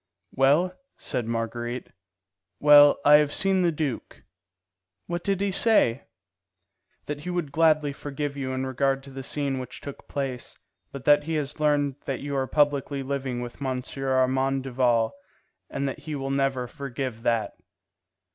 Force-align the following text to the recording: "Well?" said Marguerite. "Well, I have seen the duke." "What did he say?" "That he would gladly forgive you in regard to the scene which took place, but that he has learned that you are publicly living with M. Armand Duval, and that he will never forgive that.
"Well?" 0.31 0.73
said 0.97 1.27
Marguerite. 1.27 1.91
"Well, 2.59 2.97
I 3.05 3.17
have 3.17 3.31
seen 3.31 3.61
the 3.61 3.71
duke." 3.71 4.23
"What 5.05 5.23
did 5.23 5.41
he 5.41 5.51
say?" 5.51 6.05
"That 7.05 7.21
he 7.21 7.29
would 7.29 7.51
gladly 7.51 7.93
forgive 7.93 8.35
you 8.35 8.51
in 8.51 8.65
regard 8.65 9.03
to 9.03 9.11
the 9.11 9.21
scene 9.21 9.59
which 9.59 9.79
took 9.79 10.07
place, 10.07 10.57
but 10.91 11.05
that 11.05 11.25
he 11.25 11.35
has 11.35 11.59
learned 11.59 11.97
that 12.05 12.19
you 12.19 12.35
are 12.35 12.47
publicly 12.47 13.03
living 13.03 13.41
with 13.41 13.61
M. 13.61 13.83
Armand 13.97 14.63
Duval, 14.63 15.13
and 15.69 15.87
that 15.87 15.99
he 15.99 16.15
will 16.15 16.31
never 16.31 16.65
forgive 16.65 17.21
that. 17.21 17.53